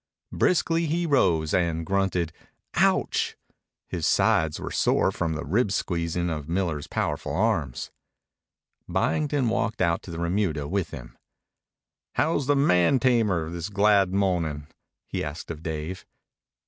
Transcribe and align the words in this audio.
Briskly 0.31 0.87
he 0.87 1.05
rose, 1.05 1.53
and 1.53 1.85
grunted 1.85 2.33
"Ouch!" 2.73 3.37
His 3.87 4.07
sides 4.07 4.59
were 4.59 4.71
sore 4.71 5.11
from 5.11 5.33
the 5.33 5.45
rib 5.45 5.71
squeezing 5.71 6.27
of 6.27 6.49
Miller's 6.49 6.87
powerful 6.87 7.35
arms. 7.35 7.91
Byington 8.89 9.47
walked 9.47 9.79
out 9.79 10.01
to 10.01 10.09
the 10.09 10.17
remuda 10.17 10.67
with 10.67 10.89
him. 10.89 11.19
"How's 12.15 12.47
the 12.47 12.55
man 12.55 12.97
tamer 12.99 13.51
this 13.51 13.69
glad 13.69 14.11
mo'nin'?" 14.11 14.65
he 15.05 15.23
asked 15.23 15.51
of 15.51 15.61
Dave. 15.61 16.03